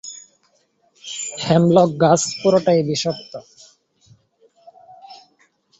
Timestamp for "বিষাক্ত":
2.87-3.33